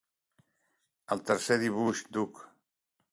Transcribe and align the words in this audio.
El 1.15 1.21
tercer 1.27 1.59
dibuix, 1.65 2.01
Duck! 2.17 2.41